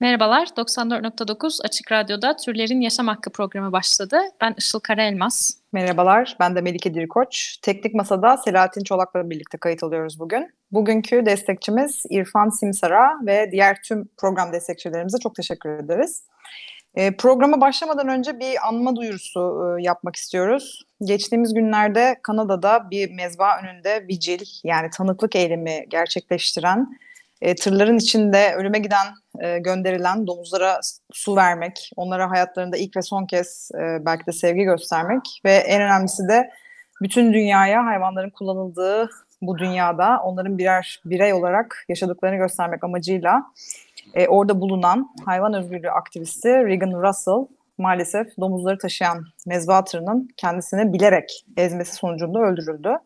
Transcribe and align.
Merhabalar, 0.00 0.46
94.9 0.46 1.60
Açık 1.64 1.92
Radyo'da 1.92 2.36
Türlerin 2.36 2.80
Yaşam 2.80 3.08
Hakkı 3.08 3.30
programı 3.30 3.72
başladı. 3.72 4.20
Ben 4.40 4.54
Işıl 4.58 4.80
Karaelmaz. 4.80 5.60
Merhabalar, 5.72 6.36
ben 6.40 6.56
de 6.56 6.60
Melike 6.60 6.94
Dirikoç. 6.94 7.56
Teknik 7.62 7.94
Masa'da 7.94 8.36
Selahattin 8.36 8.84
Çolak'la 8.84 9.30
birlikte 9.30 9.58
kayıt 9.58 9.82
alıyoruz 9.82 10.18
bugün. 10.18 10.50
Bugünkü 10.72 11.26
destekçimiz 11.26 12.02
İrfan 12.10 12.48
Simsar'a 12.48 13.10
ve 13.26 13.48
diğer 13.52 13.82
tüm 13.82 14.08
program 14.16 14.52
destekçilerimize 14.52 15.18
çok 15.18 15.34
teşekkür 15.34 15.70
ederiz. 15.70 16.22
E, 16.94 17.16
programa 17.16 17.60
başlamadan 17.60 18.08
önce 18.08 18.38
bir 18.38 18.68
anma 18.68 18.96
duyurusu 18.96 19.40
e, 19.78 19.82
yapmak 19.82 20.16
istiyoruz. 20.16 20.82
Geçtiğimiz 21.04 21.54
günlerde 21.54 22.16
Kanada'da 22.22 22.90
bir 22.90 23.10
mezba 23.10 23.60
önünde 23.62 24.06
vigil 24.08 24.46
yani 24.64 24.90
tanıklık 24.90 25.36
eylemi 25.36 25.84
gerçekleştiren 25.88 26.98
e, 27.42 27.54
tırların 27.54 27.98
içinde 27.98 28.54
ölüme 28.54 28.78
giden 28.78 29.06
e, 29.40 29.58
gönderilen 29.58 30.26
domuzlara 30.26 30.80
su 31.12 31.36
vermek, 31.36 31.90
onlara 31.96 32.30
hayatlarında 32.30 32.76
ilk 32.76 32.96
ve 32.96 33.02
son 33.02 33.26
kez 33.26 33.70
e, 33.74 34.04
belki 34.06 34.26
de 34.26 34.32
sevgi 34.32 34.62
göstermek 34.62 35.40
ve 35.44 35.52
en 35.52 35.82
önemlisi 35.82 36.28
de 36.28 36.50
bütün 37.02 37.32
dünyaya 37.32 37.86
hayvanların 37.86 38.30
kullanıldığı 38.30 39.10
bu 39.42 39.58
dünyada 39.58 40.20
onların 40.24 40.58
birer 40.58 41.00
birey 41.04 41.32
olarak 41.32 41.84
yaşadıklarını 41.88 42.36
göstermek 42.36 42.84
amacıyla 42.84 43.42
e, 44.14 44.28
orada 44.28 44.60
bulunan 44.60 45.08
hayvan 45.24 45.54
özgürlüğü 45.54 45.90
aktivisti 45.90 46.48
Regan 46.48 47.02
Russell 47.02 47.46
maalesef 47.78 48.36
domuzları 48.40 48.78
taşıyan 48.78 49.24
mezba 49.46 49.84
tırının 49.84 50.28
kendisini 50.36 50.92
bilerek 50.92 51.44
ezmesi 51.56 51.94
sonucunda 51.94 52.38
öldürüldü. 52.38 52.98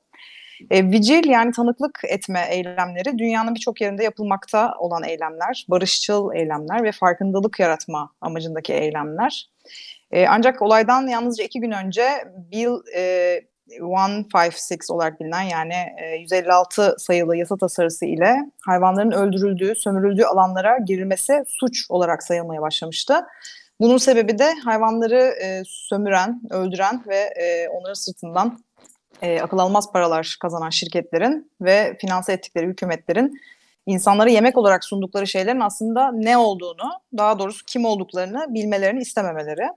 E, 0.70 0.90
vigil 0.90 1.28
yani 1.28 1.52
tanıklık 1.52 2.00
etme 2.08 2.46
eylemleri 2.50 3.18
dünyanın 3.18 3.54
birçok 3.54 3.80
yerinde 3.80 4.04
yapılmakta 4.04 4.74
olan 4.78 5.02
eylemler, 5.04 5.66
barışçıl 5.68 6.34
eylemler 6.34 6.82
ve 6.82 6.92
farkındalık 6.92 7.60
yaratma 7.60 8.10
amacındaki 8.20 8.72
eylemler. 8.72 9.48
E, 10.10 10.26
ancak 10.26 10.62
olaydan 10.62 11.06
yalnızca 11.06 11.44
iki 11.44 11.60
gün 11.60 11.70
önce 11.70 12.04
Bill 12.52 12.96
e, 12.96 13.40
156 13.68 14.92
olarak 14.94 15.20
bilinen 15.20 15.42
yani 15.42 15.74
e, 16.02 16.16
156 16.16 16.96
sayılı 16.98 17.36
yasa 17.36 17.56
tasarısı 17.56 18.06
ile 18.06 18.36
hayvanların 18.66 19.10
öldürüldüğü, 19.10 19.74
sömürüldüğü 19.76 20.24
alanlara 20.24 20.78
girilmesi 20.78 21.44
suç 21.46 21.86
olarak 21.88 22.22
sayılmaya 22.22 22.62
başlamıştı. 22.62 23.14
Bunun 23.80 23.96
sebebi 23.96 24.38
de 24.38 24.54
hayvanları 24.64 25.34
e, 25.42 25.62
sömüren, 25.66 26.40
öldüren 26.50 27.02
ve 27.06 27.16
e, 27.16 27.68
onların 27.68 27.94
sırtından 27.94 28.63
e, 29.24 29.40
akıl 29.40 29.58
almaz 29.58 29.92
paralar 29.92 30.36
kazanan 30.40 30.70
şirketlerin 30.70 31.50
ve 31.60 31.96
finanse 32.00 32.32
ettikleri 32.32 32.66
hükümetlerin 32.66 33.40
insanlara 33.86 34.30
yemek 34.30 34.58
olarak 34.58 34.84
sundukları 34.84 35.26
şeylerin 35.26 35.60
aslında 35.60 36.12
ne 36.12 36.36
olduğunu, 36.36 36.90
daha 37.16 37.38
doğrusu 37.38 37.64
kim 37.66 37.84
olduklarını 37.84 38.46
bilmelerini 38.48 39.00
istememeleri. 39.00 39.68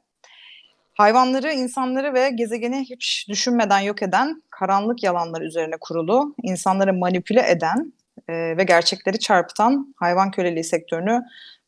Hayvanları, 0.94 1.54
insanları 1.54 2.14
ve 2.14 2.30
gezegeni 2.30 2.80
hiç 2.90 3.26
düşünmeden 3.30 3.80
yok 3.80 4.04
eden 4.04 4.44
karanlık 4.50 5.04
yalanlar 5.04 5.42
üzerine 5.42 5.76
kurulu, 5.82 6.36
insanları 6.44 6.94
manipüle 6.94 7.52
eden 7.52 7.94
e, 8.30 8.58
ve 8.58 8.64
gerçekleri 8.64 9.20
çarpıtan 9.20 9.96
hayvan 9.98 10.32
köleliği 10.32 10.64
sektörünü 10.64 11.24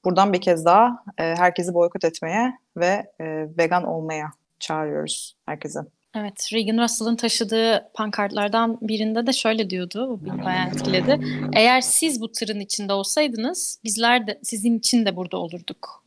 buradan 0.06 0.34
bir 0.34 0.42
kez 0.42 0.66
daha 0.66 1.03
e, 1.18 1.24
herkesi 1.24 1.74
boykot 1.74 2.03
etmeye 2.03 2.53
ve 2.78 3.12
e, 3.22 3.48
vegan 3.58 3.84
olmaya 3.84 4.32
çağırıyoruz 4.59 5.36
herkese. 5.46 5.80
Evet, 6.16 6.50
Regan 6.53 6.84
Russell'ın 6.84 7.16
taşıdığı 7.16 7.90
pankartlardan 7.94 8.78
birinde 8.81 9.28
de 9.28 9.34
şöyle 9.34 9.70
diyordu, 9.70 10.09
bu 10.09 10.25
beni 10.25 10.46
bayağı 10.46 10.68
etkiledi. 10.68 11.20
Eğer 11.53 11.81
siz 11.81 12.22
bu 12.22 12.31
tırın 12.31 12.59
içinde 12.59 12.94
olsaydınız, 12.94 13.80
bizler 13.84 14.28
de 14.28 14.40
sizin 14.44 14.80
için 14.80 15.06
de 15.06 15.16
burada 15.16 15.38
olurduk 15.38 16.03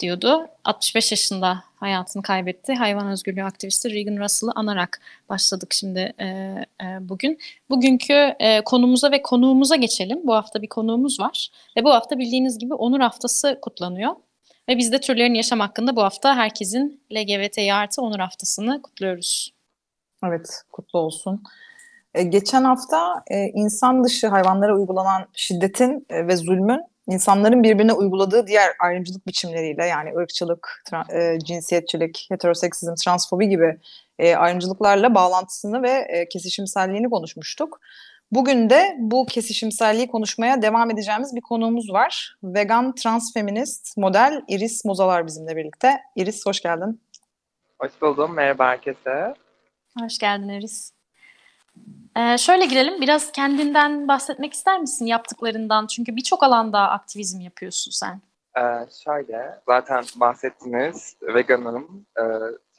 diyordu. 0.00 0.46
65 0.64 1.10
yaşında 1.10 1.64
hayatını 1.74 2.22
kaybetti. 2.22 2.74
Hayvan 2.74 3.08
özgürlüğü 3.08 3.44
aktivisti 3.44 3.90
Regan 3.90 4.16
Russell'ı 4.24 4.52
anarak 4.54 5.00
başladık 5.28 5.74
şimdi 5.74 6.12
e, 6.18 6.26
e, 6.26 6.98
bugün. 7.00 7.38
Bugünkü 7.70 8.34
e, 8.38 8.64
konumuza 8.64 9.10
ve 9.10 9.22
konuğumuza 9.22 9.76
geçelim. 9.76 10.20
Bu 10.24 10.34
hafta 10.34 10.62
bir 10.62 10.68
konuğumuz 10.68 11.20
var. 11.20 11.50
Ve 11.76 11.84
bu 11.84 11.90
hafta 11.90 12.18
bildiğiniz 12.18 12.58
gibi 12.58 12.74
Onur 12.74 13.00
Haftası 13.00 13.58
kutlanıyor. 13.62 14.12
Ve 14.68 14.78
biz 14.78 14.92
de 14.92 15.00
türlerin 15.00 15.34
yaşam 15.34 15.60
hakkında 15.60 15.96
bu 15.96 16.02
hafta 16.02 16.36
herkesin 16.36 17.04
LGBTİ 17.12 17.74
artı 17.74 18.02
onur 18.02 18.18
haftasını 18.18 18.82
kutluyoruz. 18.82 19.54
Evet, 20.24 20.62
kutlu 20.72 20.98
olsun. 20.98 21.42
E, 22.14 22.22
geçen 22.22 22.64
hafta 22.64 23.24
e, 23.30 23.46
insan 23.46 24.04
dışı 24.04 24.28
hayvanlara 24.28 24.76
uygulanan 24.76 25.28
şiddetin 25.32 26.06
e, 26.10 26.26
ve 26.26 26.36
zulmün 26.36 26.80
insanların 27.06 27.62
birbirine 27.62 27.92
uyguladığı 27.92 28.46
diğer 28.46 28.72
ayrımcılık 28.80 29.26
biçimleriyle 29.26 29.86
yani 29.86 30.16
ırkçılık, 30.16 30.82
tra- 30.90 31.34
e, 31.34 31.38
cinsiyetçilik, 31.38 32.26
heteroseksizm, 32.30 32.94
transfobi 32.94 33.48
gibi 33.48 33.78
e, 34.18 34.34
ayrımcılıklarla 34.34 35.14
bağlantısını 35.14 35.82
ve 35.82 35.90
e, 35.90 36.28
kesişimselliğini 36.28 37.10
konuşmuştuk. 37.10 37.80
Bugün 38.32 38.70
de 38.70 38.96
bu 38.98 39.26
kesişimselliği 39.26 40.06
konuşmaya 40.06 40.62
devam 40.62 40.90
edeceğimiz 40.90 41.36
bir 41.36 41.40
konuğumuz 41.40 41.92
var. 41.92 42.36
Vegan 42.42 42.94
transfeminist 42.94 43.96
model 43.96 44.42
Iris 44.48 44.84
Mozalar 44.84 45.26
bizimle 45.26 45.56
birlikte. 45.56 46.00
Iris 46.16 46.46
hoş 46.46 46.60
geldin. 46.60 47.00
Hoş 47.78 47.90
buldum. 48.02 48.34
Merhaba 48.34 48.66
herkese. 48.66 49.34
Hoş 50.00 50.18
geldin 50.18 50.48
Eris. 50.48 50.92
Ee, 52.16 52.38
şöyle 52.38 52.66
girelim. 52.66 53.00
Biraz 53.00 53.32
kendinden 53.32 54.08
bahsetmek 54.08 54.52
ister 54.52 54.80
misin 54.80 55.06
yaptıklarından? 55.06 55.86
Çünkü 55.86 56.16
birçok 56.16 56.42
alanda 56.42 56.80
aktivizm 56.80 57.40
yapıyorsun 57.40 57.90
sen. 57.90 58.20
Ee, 58.58 58.86
şöyle, 59.04 59.60
zaten 59.68 60.04
bahsettiniz. 60.16 61.16
Veganım. 61.22 62.06
E, 62.18 62.22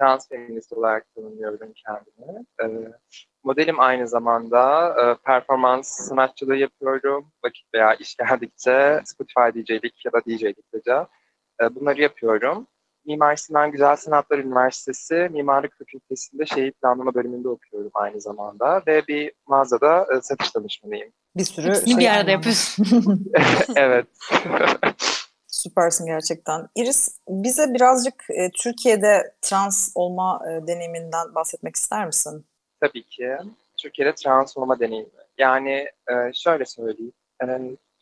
trans 0.04 0.30
feminist 0.30 0.74
olarak 0.74 1.16
tanımlıyorum 1.16 1.74
kendimi. 1.86 2.46
E, 2.64 2.92
modelim 3.44 3.80
aynı 3.80 4.08
zamanda. 4.08 4.90
E, 5.02 5.26
performans 5.26 5.88
sanatçılığı 5.88 6.56
yapıyorum. 6.56 7.32
Vakit 7.46 7.74
veya 7.74 7.94
iş 7.94 8.16
geldikçe 8.16 9.02
Spotify 9.06 9.60
DJ'lik 9.60 10.06
ya 10.06 10.12
da 10.14 10.22
DJ'lik 10.22 10.86
de 10.86 11.08
e, 11.62 11.76
bunları 11.76 12.02
yapıyorum. 12.02 12.68
Mimar 13.06 13.36
Sinan 13.36 13.72
Güzel 13.72 13.96
Sanatlar 13.96 14.38
Üniversitesi 14.38 15.30
Mimarlık 15.32 15.78
Fakültesi'nde 15.78 16.46
şehir 16.46 16.72
planlama 16.72 17.14
bölümünde 17.14 17.50
okuyorum 17.50 17.92
aynı 17.94 18.22
zamanda 18.22 18.82
ve 18.88 19.08
bir 19.08 19.32
mağazada 19.48 20.08
e, 20.18 20.22
satış 20.22 20.56
danışmanıyım. 20.56 21.12
Bir 21.38 21.44
sürü 21.44 21.68
Hepsini 21.68 21.90
şey 21.90 22.00
bir 22.00 22.08
arada 22.08 22.32
yapıyorsun. 22.32 22.86
evet. 23.76 24.08
Süpersin 25.64 26.06
gerçekten. 26.06 26.68
Iris 26.76 27.18
bize 27.30 27.74
birazcık 27.74 28.26
e, 28.30 28.52
Türkiye'de 28.52 29.34
trans 29.42 29.92
olma 29.96 30.42
e, 30.50 30.68
deneyiminden 30.68 31.36
bahsetmek 31.36 31.76
ister 31.76 32.06
misin? 32.06 32.46
Tabii 32.80 33.04
ki. 33.04 33.38
Türkiye'de 33.78 34.16
trans 34.16 34.58
olma 34.58 34.80
deneyimi. 34.80 35.10
Yani 35.38 35.88
e, 36.10 36.34
şöyle 36.34 36.66
söyleyeyim. 36.66 37.14
E, 37.44 37.48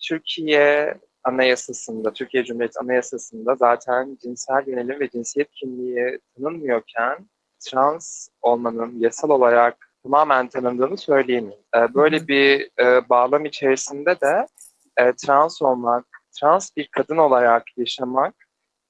Türkiye 0.08 0.96
Anayasası'nda, 1.24 2.14
Türkiye 2.14 2.44
Cumhuriyeti 2.44 2.80
Anayasası'nda 2.80 3.56
zaten 3.56 4.18
cinsel 4.22 4.68
yönelim 4.68 5.00
ve 5.00 5.10
cinsiyet 5.10 5.52
kimliği 5.52 6.20
tanınmıyorken 6.36 7.30
trans 7.60 8.28
olmanın 8.42 9.00
yasal 9.00 9.30
olarak 9.30 9.92
tamamen 10.04 10.48
tanındığını 10.48 10.98
söyleyemeyim. 10.98 11.62
E, 11.78 11.94
böyle 11.94 12.28
bir 12.28 12.70
e, 12.80 13.10
bağlam 13.10 13.46
içerisinde 13.46 14.22
de 14.22 14.48
e, 14.98 15.14
trans 15.14 15.62
olmak, 15.62 16.06
trans 16.42 16.78
bir 16.78 16.88
kadın 16.88 17.18
olarak 17.18 17.78
yaşamak 17.78 18.36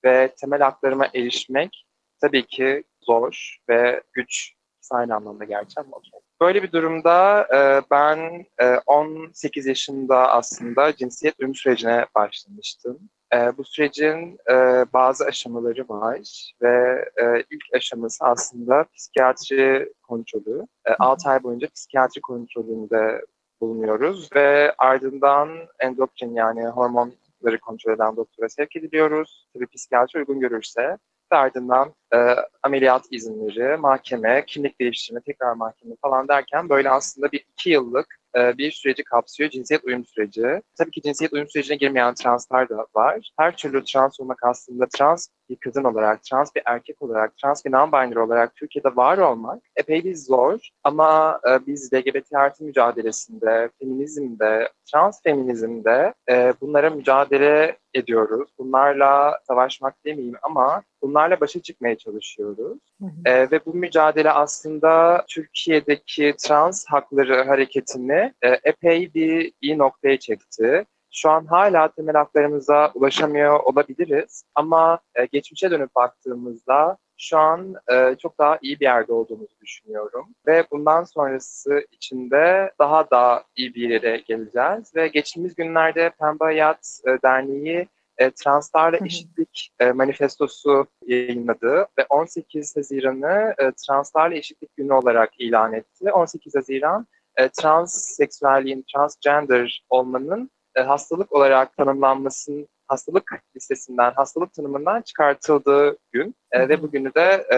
ve 0.03 0.33
temel 0.42 0.62
haklarıma 0.62 1.07
erişmek 1.13 1.86
tabii 2.21 2.45
ki 2.45 2.83
zor 3.01 3.57
ve 3.69 4.03
güç 4.13 4.53
aynı 4.92 5.15
anlamda 5.15 5.44
gerçi 5.44 5.80
ama. 5.80 5.98
Böyle 6.42 6.63
bir 6.63 6.71
durumda 6.71 7.48
e, 7.56 7.81
ben 7.92 8.45
e, 8.59 8.75
18 8.86 9.65
yaşında 9.65 10.31
aslında 10.31 10.95
cinsiyet 10.95 11.39
ölüm 11.39 11.56
sürecine 11.56 12.06
başlamıştım. 12.15 13.00
E, 13.33 13.57
bu 13.57 13.63
sürecin 13.63 14.38
e, 14.51 14.86
bazı 14.94 15.25
aşamaları 15.25 15.89
var 15.89 16.51
ve 16.62 17.06
e, 17.21 17.44
ilk 17.50 17.63
aşaması 17.74 18.25
aslında 18.25 18.86
psikiyatri 18.95 19.94
kontrolü. 20.04 20.68
E, 20.86 20.94
6 21.00 21.30
ay 21.30 21.44
boyunca 21.44 21.68
psikiyatri 21.75 22.21
kontrolünde 22.21 23.21
bulunuyoruz 23.62 24.30
ve 24.36 24.74
ardından 24.77 25.50
endokrin 25.80 26.36
yani 26.36 26.68
hormon 26.68 27.13
hastalıkları 27.41 27.59
kontrol 27.59 27.93
eden 27.93 28.15
doktora 28.15 28.49
sevk 28.49 28.75
ediliyoruz. 28.75 29.47
Tabii 29.53 29.67
psikiyatri 29.67 30.19
uygun 30.19 30.39
görürse 30.39 30.97
ve 31.33 31.38
ardından 31.38 31.93
e, 32.13 32.17
ameliyat 32.63 33.05
izinleri, 33.11 33.77
mahkeme, 33.77 34.45
kimlik 34.47 34.79
değiştirme, 34.79 35.21
tekrar 35.21 35.53
mahkeme 35.53 35.95
falan 36.01 36.27
derken 36.27 36.69
böyle 36.69 36.89
aslında 36.89 37.31
bir 37.31 37.45
iki 37.51 37.69
yıllık 37.69 38.20
e, 38.38 38.57
bir 38.57 38.72
süreci 38.72 39.04
kapsıyor. 39.04 39.50
Cinsiyet 39.50 39.86
uyum 39.86 40.06
süreci. 40.06 40.62
Tabii 40.78 40.92
ki 40.92 41.01
cinsiyet 41.01 41.33
uyum 41.33 41.48
sürecine 41.48 41.78
girmeyen 41.78 42.13
translar 42.13 42.69
da 42.69 42.88
var. 42.95 43.31
Her 43.39 43.57
türlü 43.57 43.83
trans 43.83 44.19
olmak 44.19 44.44
aslında 44.44 44.86
trans 44.98 45.28
bir 45.50 45.56
kadın 45.56 45.83
olarak, 45.83 46.24
trans 46.24 46.56
bir 46.56 46.62
erkek 46.66 47.01
olarak, 47.01 47.38
trans 47.38 47.66
bir 47.66 47.72
non-binary 47.72 48.19
olarak 48.19 48.56
Türkiye'de 48.56 48.95
var 48.95 49.18
olmak 49.18 49.63
epey 49.75 50.04
bir 50.04 50.16
zor. 50.16 50.69
Ama 50.83 51.39
e, 51.50 51.68
biz 51.68 51.94
LGBT 51.94 52.33
artı 52.33 52.63
mücadelesinde, 52.63 53.69
feminizmde, 53.80 54.69
trans 54.92 55.24
feminizmde 55.24 56.13
e, 56.30 56.54
bunlara 56.62 56.89
mücadele 56.89 57.78
ediyoruz. 57.93 58.49
Bunlarla 58.59 59.39
savaşmak 59.47 60.05
demeyeyim 60.05 60.38
ama 60.41 60.83
bunlarla 61.01 61.39
başa 61.39 61.61
çıkmaya 61.61 61.97
çalışıyoruz. 61.97 62.79
Hı 63.01 63.05
hı. 63.05 63.29
E, 63.29 63.51
ve 63.51 63.65
bu 63.65 63.73
mücadele 63.73 64.31
aslında 64.31 65.25
Türkiye'deki 65.29 66.35
trans 66.38 66.85
hakları 66.88 67.43
hareketini 67.43 68.33
e, 68.41 68.49
epey 68.63 69.13
bir 69.13 69.53
iyi 69.61 69.77
noktaya 69.77 70.19
çekti. 70.19 70.85
Şu 71.13 71.29
an 71.29 71.45
hala 71.45 71.88
temel 71.91 72.15
haklarımıza 72.15 72.91
ulaşamıyor 72.93 73.59
olabiliriz 73.59 74.44
ama 74.55 74.99
e, 75.15 75.25
geçmişe 75.25 75.71
dönüp 75.71 75.95
baktığımızda 75.95 76.97
şu 77.21 77.38
an 77.38 77.75
e, 77.91 78.15
çok 78.15 78.39
daha 78.39 78.57
iyi 78.62 78.79
bir 78.79 78.85
yerde 78.85 79.13
olduğumuzu 79.13 79.59
düşünüyorum. 79.62 80.25
Ve 80.47 80.65
bundan 80.71 81.03
sonrası 81.03 81.85
içinde 81.91 82.71
daha 82.79 83.09
da 83.09 83.44
iyi 83.56 83.75
bir 83.75 83.89
yere 83.89 84.18
geleceğiz. 84.18 84.95
Ve 84.95 85.07
geçtiğimiz 85.07 85.56
günlerde 85.56 86.12
Pembe 86.19 86.44
Hayat 86.44 87.00
e, 87.07 87.09
Derneği 87.23 87.88
e, 88.18 88.31
Translarla 88.31 88.97
Eşitlik 89.06 89.71
e, 89.79 89.91
manifestosu 89.91 90.85
yayınladı 91.07 91.88
ve 92.00 92.06
18 92.09 92.77
Haziran'ı 92.77 93.53
e, 93.57 93.71
Translarla 93.71 94.35
Eşitlik 94.35 94.75
Günü 94.77 94.94
olarak 94.94 95.39
ilan 95.39 95.73
etti. 95.73 96.12
18 96.12 96.56
Haziran 96.56 97.07
e, 97.35 97.50
trans 97.50 97.94
seksüelliğin, 97.94 98.85
transgender 98.94 99.85
olmanın 99.89 100.51
e, 100.75 100.81
hastalık 100.81 101.31
olarak 101.31 101.77
tanımlanmasının 101.77 102.68
hastalık 102.91 103.31
listesinden, 103.55 104.11
hastalık 104.11 104.53
tanımından 104.53 105.01
çıkartıldığı 105.01 105.97
gün 106.11 106.35
e, 106.51 106.69
ve 106.69 106.81
bugünü 106.81 107.13
de 107.13 107.47
e, 107.53 107.57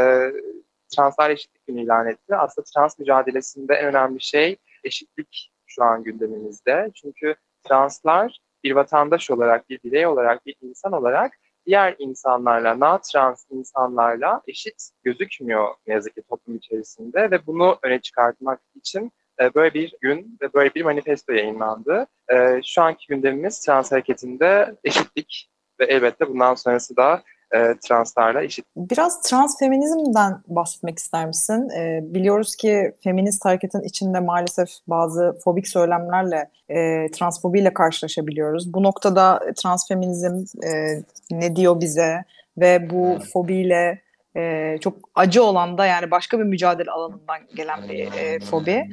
Translar 0.95 1.30
Eşitlik 1.30 1.68
Günü 1.68 1.83
ilan 1.83 2.07
etti. 2.07 2.35
Aslında 2.35 2.65
trans 2.75 3.00
mücadelesinde 3.00 3.74
en 3.74 3.85
önemli 3.85 4.21
şey 4.21 4.57
eşitlik 4.83 5.51
şu 5.65 5.83
an 5.83 6.03
gündemimizde. 6.03 6.91
Çünkü 6.94 7.35
translar 7.63 8.39
bir 8.63 8.71
vatandaş 8.71 9.31
olarak, 9.31 9.69
bir 9.69 9.80
birey 9.83 10.07
olarak, 10.07 10.45
bir 10.45 10.56
insan 10.62 10.91
olarak 10.91 11.33
diğer 11.65 11.95
insanlarla, 12.00 12.79
na 12.79 12.97
trans 12.97 13.45
insanlarla 13.50 14.41
eşit 14.47 14.89
gözükmüyor 15.03 15.75
ne 15.88 15.94
yazık 15.94 16.15
ki 16.15 16.21
toplum 16.29 16.56
içerisinde 16.56 17.31
ve 17.31 17.47
bunu 17.47 17.77
öne 17.83 18.01
çıkartmak 18.01 18.59
için 18.75 19.12
e, 19.41 19.53
böyle 19.56 19.74
bir 19.74 19.94
gün 20.01 20.38
ve 20.41 20.53
böyle 20.53 20.75
bir 20.75 20.83
manifesto 20.83 21.33
yayınlandı. 21.33 22.07
E, 22.33 22.62
şu 22.63 22.81
anki 22.81 23.07
gündemimiz 23.07 23.59
trans 23.59 23.91
hareketinde 23.91 24.75
eşitlik 24.83 25.50
ve 25.80 25.85
elbette 25.85 26.27
bundan 26.27 26.56
sonrası 26.56 26.97
da 26.97 27.24
e, 27.53 27.74
translarla 27.88 28.44
eşit. 28.44 28.65
Biraz 28.77 29.21
trans 29.21 29.59
feminizmden 29.59 30.41
bahsetmek 30.47 31.00
ister 31.00 31.27
misin? 31.27 31.69
E, 31.69 32.00
biliyoruz 32.03 32.56
ki 32.56 32.95
feminist 33.03 33.45
hareketin 33.45 33.81
içinde 33.81 34.19
maalesef 34.19 34.69
bazı 34.88 35.38
fobik 35.44 35.68
söylemlerle, 35.68 36.50
e, 36.69 37.12
transfobiyle 37.12 37.74
karşılaşabiliyoruz. 37.74 38.74
Bu 38.74 38.83
noktada 38.83 39.39
trans 39.63 39.88
feminizm 39.88 40.65
e, 40.68 41.03
ne 41.31 41.56
diyor 41.56 41.79
bize 41.79 42.24
ve 42.57 42.89
bu 42.89 43.18
fobiyle 43.33 44.01
e, 44.38 44.75
çok 44.81 44.97
acı 45.15 45.44
olan 45.44 45.77
da 45.77 45.85
yani 45.85 46.12
başka 46.12 46.39
bir 46.39 46.44
mücadele 46.44 46.91
alanından 46.91 47.38
gelen 47.56 47.89
bir 47.89 48.13
e, 48.13 48.39
fobi. 48.39 48.85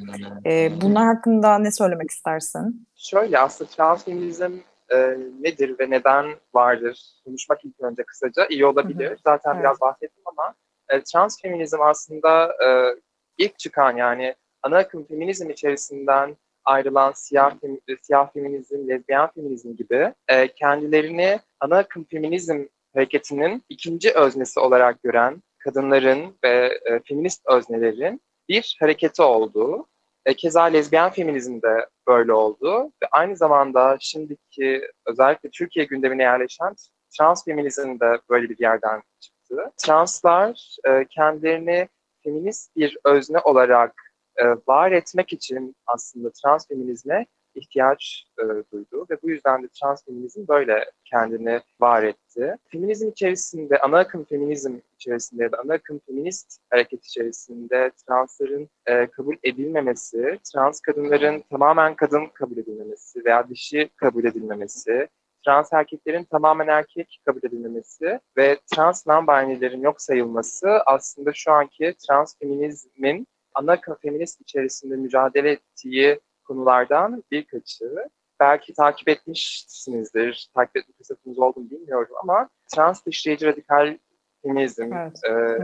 E, 0.45 0.81
bunlar 0.81 1.05
hakkında 1.05 1.57
ne 1.59 1.71
söylemek 1.71 2.09
istersin? 2.09 2.87
Şöyle 2.95 3.39
aslında 3.39 3.69
transfeminizm 3.69 4.51
e, 4.89 5.17
nedir 5.41 5.75
ve 5.79 5.89
neden 5.89 6.25
vardır 6.53 7.03
konuşmak 7.25 7.65
ilk 7.65 7.81
önce 7.81 8.03
kısaca 8.03 8.45
iyi 8.49 8.65
olabilir. 8.65 9.09
Hı 9.09 9.13
hı. 9.13 9.17
Zaten 9.25 9.53
evet. 9.53 9.63
biraz 9.63 9.81
bahsettim 9.81 10.23
ama 10.25 10.53
e, 10.89 11.01
transfeminizm 11.03 11.81
aslında 11.81 12.45
e, 12.45 12.95
ilk 13.37 13.59
çıkan 13.59 13.97
yani 13.97 14.35
ana 14.63 14.77
akım 14.77 15.05
feminizm 15.05 15.49
içerisinden 15.49 16.35
ayrılan 16.65 17.11
siyah, 17.11 17.55
siyah 18.01 18.33
feminizm, 18.33 18.89
lezbiyen 18.89 19.29
feminizm 19.35 19.75
gibi 19.75 20.13
e, 20.27 20.47
kendilerini 20.47 21.39
ana 21.59 21.77
akım 21.77 22.03
feminizm 22.03 22.65
hareketinin 22.93 23.63
ikinci 23.69 24.11
öznesi 24.11 24.59
olarak 24.59 25.03
gören 25.03 25.43
kadınların 25.59 26.37
ve 26.43 26.79
e, 26.85 26.99
feminist 26.99 27.41
öznelerin 27.47 28.21
bir 28.49 28.77
hareketi 28.79 29.21
olduğu, 29.21 29.87
e, 30.25 30.33
keza 30.33 30.63
lezbiyen 30.63 31.09
feminizm 31.09 31.61
de 31.61 31.87
böyle 32.07 32.33
oldu 32.33 32.91
ve 33.03 33.07
aynı 33.11 33.35
zamanda 33.35 33.97
şimdiki 33.99 34.81
özellikle 35.05 35.49
Türkiye 35.49 35.85
gündemine 35.85 36.23
yerleşen 36.23 36.75
trans 37.17 37.45
feminizm 37.45 37.99
de 37.99 38.19
böyle 38.29 38.49
bir 38.49 38.59
yerden 38.59 39.01
çıktı. 39.19 39.71
Translar 39.77 40.77
e, 40.87 41.05
kendilerini 41.05 41.87
feminist 42.23 42.75
bir 42.75 42.97
özne 43.05 43.39
olarak 43.39 43.93
e, 44.35 44.45
var 44.67 44.91
etmek 44.91 45.33
için 45.33 45.75
aslında 45.87 46.31
trans 46.31 46.67
feminizme 46.67 47.25
ihtiyaç 47.55 48.25
e, 48.39 48.43
duydu 48.71 49.05
ve 49.09 49.17
bu 49.23 49.29
yüzden 49.29 49.63
de 49.63 49.67
trans 49.67 50.05
feminizm 50.05 50.47
böyle 50.47 50.91
kendini 51.05 51.61
var 51.81 52.03
etti. 52.03 52.55
Feminizm 52.71 53.09
içerisinde, 53.09 53.79
ana 53.79 53.97
akım 53.97 54.23
feminizm 54.23 54.75
içerisinde 54.95 55.43
ya 55.43 55.51
da 55.51 55.57
ana 55.59 55.73
akım 55.73 55.99
feminist 55.99 56.57
hareket 56.69 57.05
içerisinde 57.05 57.91
transların 58.07 58.69
e, 58.85 59.07
kabul 59.07 59.35
edilmemesi, 59.43 60.39
trans 60.53 60.81
kadınların 60.81 61.43
tamamen 61.49 61.95
kadın 61.95 62.25
kabul 62.33 62.57
edilmemesi 62.57 63.25
veya 63.25 63.49
dişi 63.49 63.89
kabul 63.95 64.25
edilmemesi, 64.25 65.07
trans 65.45 65.73
erkeklerin 65.73 66.23
tamamen 66.23 66.67
erkek 66.67 67.21
kabul 67.25 67.39
edilmemesi 67.43 68.19
ve 68.37 68.59
trans 68.75 69.07
non-binary'lerin 69.07 69.81
yok 69.81 70.01
sayılması 70.01 70.67
aslında 70.85 71.31
şu 71.33 71.51
anki 71.51 71.93
trans 72.07 72.37
feminizmin 72.39 73.27
ana 73.53 73.77
feminist 74.01 74.41
içerisinde 74.41 74.95
mücadele 74.95 75.51
ettiği 75.51 76.19
konulardan 76.51 77.23
birkaçı. 77.31 78.09
Belki 78.39 78.73
takip 78.73 79.09
etmişsinizdir, 79.09 80.49
takip 80.55 80.77
etme 80.77 80.93
fırsatınız 80.97 81.39
oldu 81.39 81.59
mu 81.59 81.69
bilmiyorum 81.69 82.15
ama 82.23 82.49
trans 82.75 83.05
dışlayıcı 83.05 83.47
radikal 83.47 83.97
feminizm 84.41 84.93
evet. 84.93 85.19
e, 85.29 85.57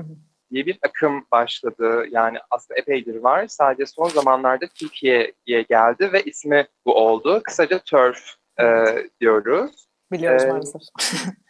diye 0.52 0.66
bir 0.66 0.80
akım 0.86 1.26
başladı. 1.32 2.06
Yani 2.10 2.38
aslında 2.52 2.80
epeydir 2.80 3.16
var. 3.16 3.48
Sadece 3.48 3.86
son 3.86 4.10
zamanlarda 4.10 4.68
Türkiye'ye 4.68 5.62
geldi 5.62 6.14
ve 6.14 6.24
ismi 6.24 6.68
bu 6.86 6.96
oldu. 6.96 7.42
Kısaca 7.44 7.80
TERF 7.80 8.20
e, 8.60 8.66
diyoruz. 9.22 9.88
Biliyoruz 10.12 10.44
ee, 10.44 10.48
maalesef. 10.48 10.82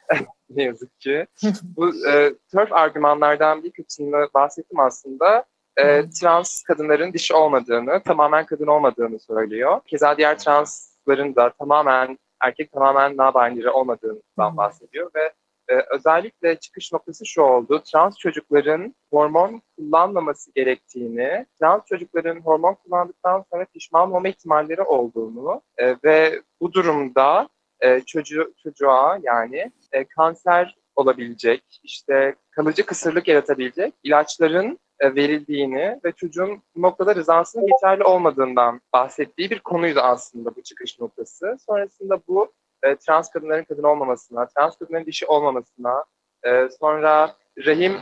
ne 0.49 0.63
yazık 0.63 0.99
ki. 0.99 1.27
bu 1.63 2.09
e, 2.09 2.33
TERF 2.51 2.73
argümanlardan 2.73 3.63
bir 3.63 3.71
kısmını 3.71 4.27
bahsettim 4.33 4.79
aslında 4.79 5.45
e, 5.77 6.09
trans 6.09 6.63
kadınların 6.63 7.13
dişi 7.13 7.33
olmadığını, 7.33 8.03
tamamen 8.03 8.45
kadın 8.45 8.67
olmadığını 8.67 9.19
söylüyor. 9.19 9.81
Keza 9.87 10.17
diğer 10.17 10.37
transların 10.37 11.35
da 11.35 11.49
tamamen 11.49 12.19
erkek 12.41 12.71
tamamen 12.71 13.11
non-binary 13.11 13.69
olmadığından 13.69 14.57
bahsediyor 14.57 15.11
ve 15.15 15.33
e, 15.69 15.83
özellikle 15.89 16.55
çıkış 16.55 16.93
noktası 16.93 17.25
şu 17.25 17.41
oldu. 17.41 17.81
Trans 17.91 18.17
çocukların 18.17 18.95
hormon 19.13 19.61
kullanmaması 19.77 20.51
gerektiğini, 20.55 21.45
trans 21.59 21.85
çocukların 21.85 22.39
hormon 22.39 22.73
kullandıktan 22.73 23.45
sonra 23.51 23.65
pişman 23.65 24.11
olma 24.11 24.27
ihtimalleri 24.27 24.81
olduğunu 24.81 25.61
e, 25.77 25.95
ve 26.03 26.41
bu 26.61 26.73
durumda 26.73 27.49
e, 27.79 28.01
çocuğu, 28.01 28.53
çocuğa 28.63 29.19
yani 29.21 29.71
e, 29.91 30.05
kanser 30.05 30.75
olabilecek, 30.97 31.63
işte 31.83 32.35
kalıcı 32.51 32.85
kısırlık 32.85 33.27
yaratabilecek 33.27 33.93
ilaçların 34.03 34.79
e, 34.99 35.15
verildiğini 35.15 35.99
ve 36.05 36.11
çocuğun 36.11 36.61
bu 36.75 36.81
noktada 36.81 37.15
rızasının 37.15 37.67
geçerli 37.67 38.03
olmadığından 38.03 38.81
bahsettiği 38.93 39.49
bir 39.49 39.59
konuydu 39.59 39.99
aslında 39.99 40.55
bu 40.55 40.63
çıkış 40.63 40.99
noktası. 40.99 41.57
Sonrasında 41.65 42.19
bu 42.27 42.51
e, 42.83 42.95
trans 42.95 43.29
kadınların 43.29 43.63
kadın 43.63 43.83
olmamasına, 43.83 44.45
trans 44.45 44.77
kadınların 44.77 45.05
dişi 45.05 45.25
olmamasına, 45.25 46.03
e, 46.43 46.69
sonra 46.79 47.35
rahim 47.65 47.93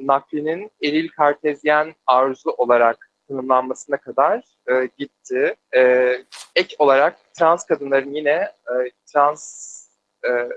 naklinin 0.00 0.70
eril 0.82 1.08
kartezyen 1.08 1.94
arzu 2.06 2.50
olarak 2.50 3.10
tanımlanmasına 3.28 3.96
kadar 3.96 4.44
gitti. 4.98 5.54
Ek 6.56 6.76
olarak 6.78 7.34
trans 7.34 7.66
kadınların 7.66 8.14
yine 8.14 8.52
trans 9.12 9.71
e, 10.28 10.48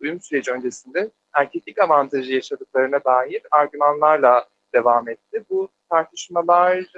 uyum 0.00 0.20
süreci 0.20 0.52
öncesinde 0.52 1.10
erkeklik 1.34 1.78
avantajı 1.78 2.32
yaşadıklarına 2.32 3.04
dair 3.04 3.42
argümanlarla 3.50 4.48
devam 4.74 5.08
etti. 5.08 5.44
Bu 5.50 5.68
tartışmalar 5.90 6.92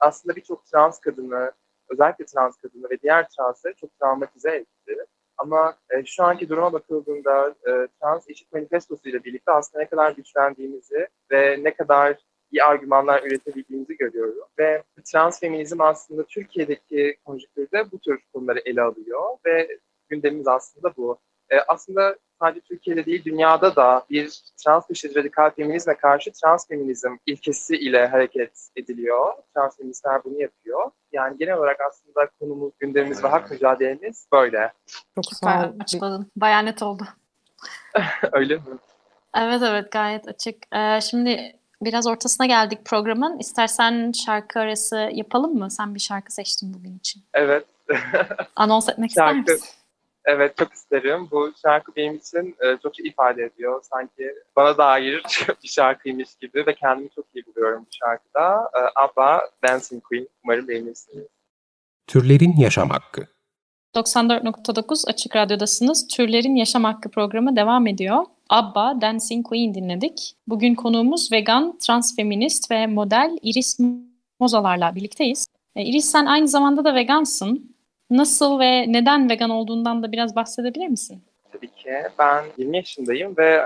aslında 0.00 0.36
birçok 0.36 0.66
trans 0.66 1.00
kadını, 1.00 1.52
özellikle 1.88 2.24
trans 2.24 2.56
kadını 2.56 2.90
ve 2.90 3.00
diğer 3.02 3.28
transları 3.28 3.74
çok 3.74 3.98
travmatize 3.98 4.50
etti. 4.50 4.96
Ama 5.38 5.76
e, 5.90 6.04
şu 6.04 6.24
anki 6.24 6.48
duruma 6.48 6.72
bakıldığında 6.72 7.48
e, 7.48 7.88
trans 8.00 8.30
eşit 8.30 8.52
manifestosu 8.52 9.08
ile 9.08 9.24
birlikte 9.24 9.52
aslında 9.52 9.82
ne 9.82 9.88
kadar 9.88 10.10
güçlendiğimizi 10.10 11.08
ve 11.30 11.64
ne 11.64 11.74
kadar 11.74 12.16
iyi 12.52 12.64
argümanlar 12.64 13.22
üretebildiğimizi 13.22 13.96
görüyoruz. 13.96 14.38
Ve 14.58 14.82
trans 15.12 15.40
feminizm 15.40 15.80
aslında 15.80 16.24
Türkiye'deki 16.24 17.16
konjüktürde 17.24 17.90
bu 17.92 17.98
tür 17.98 18.20
konuları 18.32 18.58
ele 18.64 18.82
alıyor 18.82 19.36
ve 19.46 19.78
gündemimiz 20.10 20.48
aslında 20.48 20.96
bu. 20.96 21.18
E, 21.50 21.56
aslında 21.68 22.16
sadece 22.40 22.60
Türkiye'de 22.60 23.06
değil 23.06 23.24
dünyada 23.24 23.76
da 23.76 24.04
bir 24.10 24.40
trans 24.64 24.88
dışı 24.88 25.14
radikal 25.14 25.50
feminizme 25.50 25.94
karşı 25.96 26.32
trans 26.32 26.68
feminizm 26.68 27.16
ilkesi 27.26 27.76
ile 27.76 28.06
hareket 28.06 28.68
ediliyor. 28.76 29.32
Trans 29.54 29.76
feministler 29.76 30.24
bunu 30.24 30.40
yapıyor. 30.40 30.90
Yani 31.12 31.38
genel 31.38 31.54
olarak 31.56 31.80
aslında 31.88 32.28
konumuz, 32.40 32.72
gündemimiz 32.78 33.24
ve 33.24 33.28
hak 33.28 33.50
mücadelemiz 33.50 34.26
böyle. 34.32 34.72
Çok 35.14 35.24
sağ 35.24 35.34
Süper 35.36 35.68
ol. 35.68 35.72
açıkladın. 35.80 36.30
Bayağı 36.36 36.64
net 36.66 36.82
oldu. 36.82 37.04
Öyle 38.32 38.56
mi? 38.56 38.62
Evet 39.36 39.62
evet 39.62 39.92
gayet 39.92 40.28
açık. 40.28 40.56
Ee, 40.76 41.00
şimdi 41.00 41.56
biraz 41.82 42.06
ortasına 42.06 42.46
geldik 42.46 42.78
programın. 42.84 43.38
İstersen 43.38 44.12
şarkı 44.12 44.60
arası 44.60 45.08
yapalım 45.12 45.54
mı? 45.58 45.70
Sen 45.70 45.94
bir 45.94 46.00
şarkı 46.00 46.32
seçtin 46.32 46.74
bugün 46.74 46.98
için. 46.98 47.22
Evet. 47.34 47.64
Anons 48.56 48.88
etmek 48.88 49.10
ister 49.10 49.26
Şarkı- 49.26 49.52
misin? 49.52 49.68
Evet 50.24 50.56
çok 50.56 50.72
isterim. 50.72 51.28
Bu 51.30 51.52
şarkı 51.62 51.96
benim 51.96 52.14
için 52.14 52.56
e, 52.60 52.76
çok 52.82 52.96
şey 52.96 53.06
ifade 53.06 53.42
ediyor. 53.42 53.82
Sanki 53.82 54.34
bana 54.56 54.78
dair 54.78 55.22
bir 55.62 55.68
şarkıymış 55.68 56.34
gibi 56.34 56.66
ve 56.66 56.74
kendimi 56.74 57.10
çok 57.10 57.24
iyi 57.34 57.46
buluyorum 57.46 57.82
bu 57.82 57.96
şarkıda. 58.04 58.70
E, 58.74 58.80
ABBA, 59.00 59.50
Dancing 59.68 60.02
Queen. 60.02 60.28
Umarım 60.44 60.68
beğenirsiniz. 60.68 61.26
Türlerin 62.06 62.56
yaşam 62.56 62.90
hakkı. 62.90 63.26
94.9 63.94 65.08
Açık 65.10 65.36
Radyo'dasınız. 65.36 66.08
Türlerin 66.08 66.54
Yaşam 66.56 66.84
Hakkı 66.84 67.10
programı 67.10 67.56
devam 67.56 67.86
ediyor. 67.86 68.24
ABBA, 68.48 69.00
Dancing 69.00 69.46
Queen 69.46 69.74
dinledik. 69.74 70.36
Bugün 70.46 70.74
konuğumuz 70.74 71.32
vegan, 71.32 71.78
transfeminist 71.78 72.70
ve 72.70 72.86
model 72.86 73.38
Iris 73.42 73.78
Mozalar'la 74.40 74.94
birlikteyiz. 74.94 75.46
E, 75.76 75.84
Iris 75.84 76.04
sen 76.04 76.26
aynı 76.26 76.48
zamanda 76.48 76.84
da 76.84 76.94
vegansın. 76.94 77.76
Nasıl 78.10 78.60
ve 78.60 78.92
neden 78.92 79.30
vegan 79.30 79.50
olduğundan 79.50 80.02
da 80.02 80.12
biraz 80.12 80.36
bahsedebilir 80.36 80.88
misin? 80.88 81.22
Tabii 81.52 81.68
ki. 81.68 81.92
Ben 82.18 82.44
20 82.56 82.76
yaşındayım 82.76 83.36
ve 83.38 83.62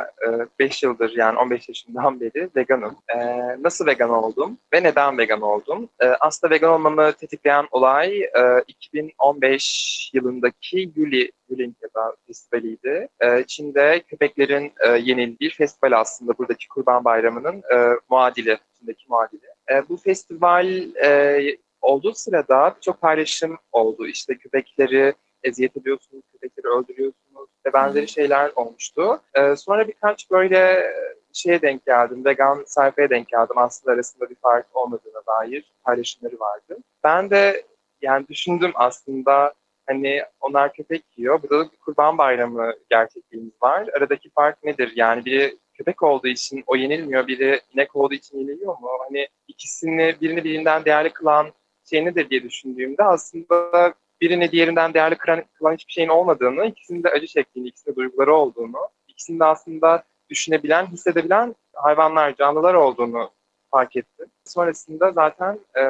5 0.59 0.83
yıldır 0.83 1.17
yani 1.17 1.39
15 1.39 1.69
yaşından 1.69 2.21
beri 2.21 2.49
veganım. 2.57 2.97
E, 3.09 3.19
nasıl 3.63 3.87
vegan 3.87 4.11
oldum 4.11 4.59
ve 4.75 4.83
neden 4.83 5.19
vegan 5.19 5.41
oldum? 5.41 5.89
E, 6.01 6.07
aslında 6.07 6.55
vegan 6.55 6.71
olmamı 6.71 7.13
tetikleyen 7.13 7.67
olay 7.71 8.23
e, 8.23 8.63
2015 8.69 10.11
yılındaki 10.15 10.93
Yuli 10.97 11.31
Yulinkeda 11.49 12.15
Festivali'ydi. 12.27 13.09
E, 13.21 13.45
Çin'de 13.47 14.01
köpeklerin 14.09 14.73
e, 14.87 14.89
yenildiği 14.89 15.51
festival 15.51 15.93
aslında 16.01 16.39
buradaki 16.39 16.69
Kurban 16.69 17.05
Bayramı'nın 17.05 17.57
e, 17.57 17.99
muadili, 18.11 18.59
Çin'deki 18.79 19.05
muadili. 19.09 19.47
E, 19.71 19.89
bu 19.89 19.97
festival 19.97 20.67
e, 21.05 21.41
olduğu 21.85 22.15
sırada 22.15 22.77
çok 22.81 23.01
paylaşım 23.01 23.59
oldu. 23.73 24.07
İşte 24.07 24.39
köpekleri 24.39 25.15
eziyet 25.43 25.77
ediyorsunuz, 25.77 26.25
köpekleri 26.33 26.67
öldürüyorsunuz 26.67 27.49
ve 27.67 27.73
benzeri 27.73 28.09
şeyler 28.09 28.53
olmuştu. 28.57 29.21
Ee, 29.35 29.57
sonra 29.57 29.89
birkaç 29.89 30.31
böyle 30.31 30.93
şeye 31.33 31.63
denk 31.63 31.87
geldim, 31.87 32.25
vegan 32.25 32.65
sayfaya 32.67 33.11
denk 33.11 33.29
geldim. 33.29 33.59
Aslında 33.59 33.95
arasında 33.95 34.31
bir 34.31 34.35
fark 34.35 34.67
olmadığına 34.77 35.23
dair 35.27 35.73
paylaşımları 35.85 36.41
vardı. 36.41 36.77
Ben 37.05 37.31
de 37.31 37.67
yani 38.03 38.29
düşündüm 38.29 38.73
aslında 38.75 39.55
hani 39.87 40.23
onlar 40.41 40.73
köpek 40.73 41.05
yiyor. 41.17 41.43
Burada 41.43 41.59
da 41.59 41.73
bir 41.73 41.77
kurban 41.77 42.19
bayramı 42.19 42.73
gerçekliğimiz 42.91 43.63
var. 43.63 43.89
Aradaki 43.97 44.31
fark 44.31 44.65
nedir? 44.65 44.93
Yani 44.97 45.25
biri 45.25 45.59
köpek 45.75 46.03
olduğu 46.03 46.29
için 46.29 46.65
o 46.67 46.77
yenilmiyor, 46.77 47.27
biri 47.27 47.61
inek 47.75 47.97
olduğu 47.97 48.15
için 48.15 48.39
yeniliyor 48.39 48.79
mu? 48.79 48.89
Hani 49.05 49.29
ikisini 49.49 50.17
birini 50.21 50.45
birinden 50.45 50.85
değerli 50.85 51.11
kılan 51.11 51.47
şey 51.91 52.05
nedir 52.05 52.31
diye 52.31 52.43
düşündüğümde 52.43 53.05
aslında 53.05 53.95
birini 54.21 54.53
diğerinden 54.53 54.95
değerli 54.95 55.17
kılan, 55.17 55.45
kılan 55.55 55.75
hiçbir 55.75 55.93
şeyin 55.93 56.09
olmadığını, 56.09 56.67
ikisinin 56.67 57.03
de 57.03 57.09
acı 57.11 57.27
çektiğini, 57.27 57.69
ikisinin 57.69 57.93
de 57.93 57.97
duyguları 57.97 58.35
olduğunu, 58.35 58.89
ikisinin 59.09 59.41
de 59.41 59.45
aslında 59.45 60.05
düşünebilen, 60.31 60.87
hissedebilen 60.87 61.55
hayvanlar, 61.75 62.35
canlılar 62.35 62.75
olduğunu 62.75 63.31
fark 63.71 63.97
ettim. 63.97 64.27
Sonrasında 64.45 65.13
zaten 65.13 65.59
e, 65.77 65.83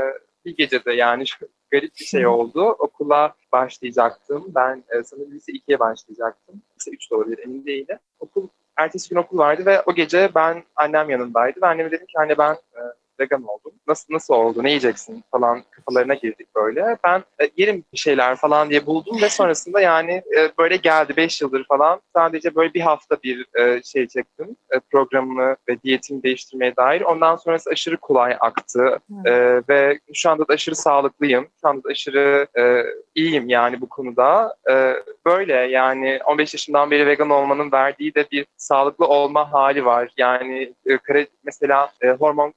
bir 0.44 0.56
gecede 0.56 0.92
yani 0.92 1.24
garip 1.70 1.92
bir 2.00 2.04
şey 2.04 2.26
oldu. 2.26 2.64
Okula 2.78 3.34
başlayacaktım. 3.52 4.44
Ben 4.54 4.84
e, 4.88 5.02
sanırım 5.02 5.32
lise 5.32 5.52
2'ye 5.52 5.78
başlayacaktım. 5.78 6.62
Lise 6.76 6.90
3 6.90 7.10
de 7.10 7.14
olabilir 7.14 7.38
emin 7.38 7.66
değilim. 7.66 7.98
Okul, 8.20 8.48
ertesi 8.76 9.08
gün 9.08 9.16
okul 9.16 9.38
vardı 9.38 9.66
ve 9.66 9.82
o 9.82 9.94
gece 9.94 10.30
ben 10.34 10.64
annem 10.76 11.10
yanındaydı 11.10 11.62
ve 11.62 11.66
anneme 11.66 11.90
dedim 11.90 12.06
ki 12.06 12.18
anne 12.18 12.38
ben 12.38 12.52
e, 12.52 12.80
vegan 13.20 13.42
oldum. 13.42 13.72
Nasıl 13.88 14.14
nasıl 14.14 14.34
oldu? 14.34 14.62
Ne 14.62 14.68
yiyeceksin 14.68 15.24
falan 15.30 15.62
kafalarına 15.70 16.14
girdik 16.14 16.48
böyle. 16.56 16.98
Ben 17.04 17.24
e, 17.40 17.50
yerim 17.56 17.84
bir 17.92 17.98
şeyler 17.98 18.36
falan 18.36 18.70
diye 18.70 18.86
buldum 18.86 19.22
ve 19.22 19.28
sonrasında 19.28 19.80
yani 19.80 20.12
e, 20.12 20.52
böyle 20.58 20.76
geldi 20.76 21.16
5 21.16 21.42
yıldır 21.42 21.64
falan. 21.64 22.00
Sadece 22.16 22.54
böyle 22.54 22.74
bir 22.74 22.80
hafta 22.80 23.16
bir 23.22 23.46
e, 23.58 23.82
şey 23.82 24.08
çektim. 24.08 24.56
E, 24.70 24.80
programımı 24.80 25.56
ve 25.68 25.82
diyetimi 25.82 26.22
değiştirmeye 26.22 26.76
dair. 26.76 27.00
Ondan 27.00 27.36
sonrası 27.36 27.70
aşırı 27.70 27.96
kolay 27.96 28.36
aktı. 28.40 28.98
E, 29.24 29.32
ve 29.68 29.98
şu 30.12 30.30
anda 30.30 30.48
da 30.48 30.52
aşırı 30.54 30.76
sağlıklıyım. 30.76 31.48
Şu 31.60 31.68
anda 31.68 31.84
da 31.84 31.88
aşırı 31.88 32.46
e, 32.58 32.84
iyiyim 33.14 33.48
yani 33.48 33.80
bu 33.80 33.88
konuda. 33.88 34.56
E, 34.70 34.94
böyle 35.26 35.54
yani 35.54 36.20
15 36.26 36.54
yaşından 36.54 36.90
beri 36.90 37.06
vegan 37.06 37.30
olmanın 37.30 37.72
verdiği 37.72 38.14
de 38.14 38.26
bir 38.32 38.46
sağlıklı 38.56 39.06
olma 39.06 39.52
hali 39.52 39.84
var. 39.84 40.12
Yani 40.16 40.74
e, 40.90 41.26
mesela 41.44 41.92
e, 42.00 42.10
hormon 42.10 42.52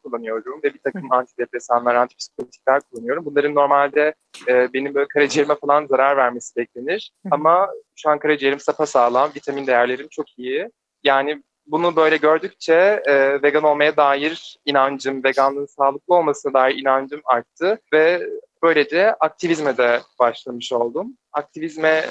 kullanıyorum 0.48 0.62
ve 0.64 0.74
bir 0.74 0.80
takım 0.80 1.12
antidepresanlar, 1.12 1.96
antipsikotikler 1.96 2.82
kullanıyorum. 2.82 3.26
Bunların 3.26 3.56
normalde 3.56 4.14
e, 4.48 4.74
benim 4.74 4.96
böyle 4.96 5.08
karaciğerime 5.08 5.56
falan 5.56 5.86
zarar 5.86 6.18
vermesi 6.18 6.56
beklenir. 6.56 7.12
Ama 7.32 7.70
şu 7.96 8.10
an 8.10 8.20
karaciğerim 8.20 8.60
sapasağlam, 8.60 9.32
vitamin 9.36 9.68
değerlerim 9.68 10.08
çok 10.12 10.40
iyi. 10.40 10.70
Yani 11.04 11.44
bunu 11.68 11.96
böyle 11.96 12.18
gördükçe 12.18 13.04
e, 13.06 13.42
vegan 13.44 13.64
olmaya 13.64 13.98
dair 13.98 14.60
inancım, 14.66 15.24
veganlığın 15.24 15.66
sağlıklı 15.66 16.16
olmasına 16.16 16.54
dair 16.54 16.76
inancım 16.76 17.22
arttı 17.26 17.80
ve 17.94 18.30
böylece 18.64 19.14
aktivizme 19.14 19.78
de 19.78 20.00
başlamış 20.20 20.74
oldum. 20.74 21.18
Aktivizme 21.34 22.06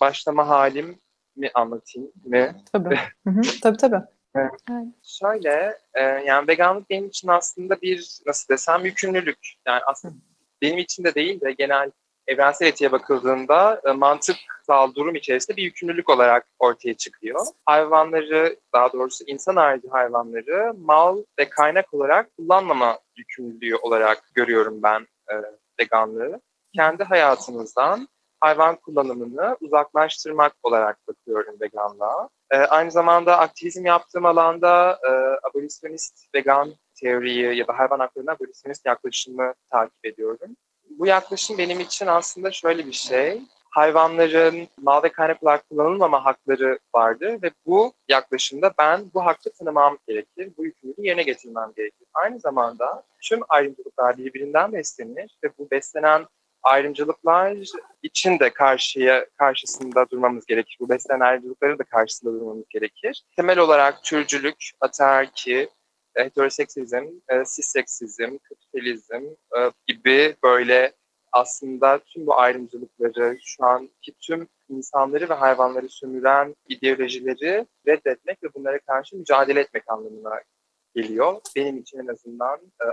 başlama 0.00 0.48
halim 0.48 0.98
mi 1.36 1.50
anlatayım 1.54 2.12
mı? 2.24 2.56
Tabii. 2.72 2.98
Hı 3.26 3.30
hı, 3.30 3.40
tabii 3.62 3.76
tabii. 3.76 4.13
Şöyle, 5.02 5.78
e, 5.94 6.02
yani 6.02 6.48
veganlık 6.48 6.90
benim 6.90 7.06
için 7.06 7.28
aslında 7.28 7.80
bir 7.80 8.18
nasıl 8.26 8.48
desem 8.54 8.84
yükümlülük. 8.84 9.52
Yani 9.66 9.80
aslında 9.86 10.14
benim 10.62 10.78
için 10.78 11.04
de 11.04 11.14
değil 11.14 11.40
de 11.40 11.52
genel 11.52 11.90
evrensel 12.26 12.66
etiğe 12.66 12.92
bakıldığında 12.92 13.80
e, 13.84 13.92
mantıksal 13.92 14.94
durum 14.94 15.14
içerisinde 15.14 15.56
bir 15.56 15.62
yükümlülük 15.62 16.10
olarak 16.10 16.46
ortaya 16.58 16.94
çıkıyor. 16.94 17.46
Hayvanları, 17.66 18.56
daha 18.74 18.92
doğrusu 18.92 19.24
insan 19.26 19.56
harici 19.56 19.88
hayvanları 19.88 20.74
mal 20.78 21.22
ve 21.38 21.48
kaynak 21.48 21.94
olarak 21.94 22.36
kullanmama 22.36 22.98
yükümlülüğü 23.16 23.76
olarak 23.76 24.30
görüyorum 24.34 24.82
ben 24.82 25.06
e, 25.28 25.34
veganlığı. 25.80 26.40
Kendi 26.76 27.04
hayatımızdan 27.04 28.08
hayvan 28.44 28.76
kullanımını 28.76 29.56
uzaklaştırmak 29.60 30.56
olarak 30.62 31.08
bakıyorum 31.08 31.56
veganlığa. 31.60 32.28
E, 32.50 32.56
aynı 32.56 32.90
zamanda 32.90 33.38
aktivizm 33.38 33.86
yaptığım 33.86 34.26
alanda 34.26 34.98
e, 35.08 35.10
abolisyonist 35.48 36.34
vegan 36.34 36.74
teoriyi 37.00 37.56
ya 37.56 37.66
da 37.66 37.78
hayvan 37.78 37.98
haklarına 37.98 38.32
abolisyonist 38.32 38.86
yaklaşımı 38.86 39.54
takip 39.70 40.06
ediyorum. 40.06 40.56
Bu 40.90 41.06
yaklaşım 41.06 41.58
benim 41.58 41.80
için 41.80 42.06
aslında 42.06 42.50
şöyle 42.50 42.86
bir 42.86 42.92
şey. 42.92 43.42
Hayvanların 43.70 44.68
mal 44.82 45.02
ve 45.02 45.08
kaynak 45.08 45.42
olarak 45.42 45.68
kullanılmama 45.68 46.24
hakları 46.24 46.78
vardır 46.94 47.42
ve 47.42 47.50
bu 47.66 47.92
yaklaşımda 48.08 48.74
ben 48.78 49.10
bu 49.14 49.26
hakkı 49.26 49.52
tanımam 49.52 49.98
gerekir, 50.08 50.52
bu 50.58 50.64
yükümlülüğü 50.64 51.06
yerine 51.06 51.22
getirmem 51.22 51.72
gerekir. 51.76 52.06
Aynı 52.14 52.40
zamanda 52.40 53.02
tüm 53.22 53.40
ayrımcılıklar 53.48 54.16
birbirinden 54.16 54.72
beslenir 54.72 55.38
ve 55.44 55.48
bu 55.58 55.70
beslenen 55.70 56.26
ayrımcılıklar 56.64 57.56
için 58.02 58.38
de 58.38 58.50
karşıya 58.50 59.26
karşısında 59.38 60.10
durmamız 60.10 60.46
gerekir. 60.46 60.76
Bu 60.80 60.88
beslenen 60.88 61.20
ayrımcılıkların 61.20 61.78
da 61.78 61.84
karşısında 61.84 62.32
durmamız 62.32 62.64
gerekir. 62.68 63.24
Temel 63.36 63.58
olarak 63.58 64.04
türcülük, 64.04 64.70
atarki, 64.80 65.68
heteroseksizm, 66.14 67.04
e, 67.28 67.44
sisseksizm, 67.44 68.38
kapitalizm 68.38 69.24
e, 69.56 69.70
gibi 69.86 70.36
böyle 70.42 70.92
aslında 71.32 71.98
tüm 71.98 72.26
bu 72.26 72.38
ayrımcılıkları, 72.38 73.38
şu 73.42 73.64
anki 73.64 74.12
tüm 74.20 74.48
insanları 74.68 75.28
ve 75.28 75.34
hayvanları 75.34 75.88
sömüren 75.88 76.54
ideolojileri 76.68 77.66
reddetmek 77.86 78.42
ve 78.42 78.54
bunlara 78.54 78.78
karşı 78.78 79.16
mücadele 79.16 79.60
etmek 79.60 79.82
anlamına 79.86 80.40
geliyor. 80.94 81.40
Benim 81.56 81.78
için 81.78 81.98
en 81.98 82.06
azından 82.06 82.60
e, 82.80 82.84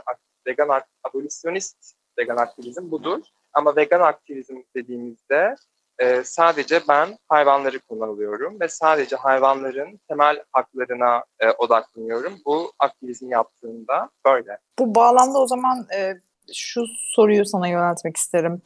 vegan 0.48 0.82
abolisyonist 1.04 1.94
vegan 2.18 2.38
aktivizm 2.38 2.92
budur. 2.92 3.20
Ama 3.54 3.76
vegan 3.76 4.02
aktivizm 4.02 4.58
dediğimizde 4.76 5.56
e, 6.00 6.24
sadece 6.24 6.82
ben 6.90 7.18
hayvanları 7.30 7.80
kullanıyorum 7.80 8.60
ve 8.60 8.68
sadece 8.68 9.16
hayvanların 9.16 10.00
temel 10.10 10.44
haklarına 10.52 11.24
e, 11.40 11.50
odaklanıyorum. 11.50 12.34
Bu 12.46 12.72
aktivizm 12.80 13.32
yaptığımda 13.32 14.10
böyle. 14.26 14.58
Bu 14.80 14.96
bağlamda 14.96 15.40
o 15.40 15.48
zaman 15.48 15.88
e, 15.96 16.14
şu 16.54 16.84
soruyu 17.16 17.46
sana 17.46 17.68
yöneltmek 17.68 18.18
isterim. 18.18 18.62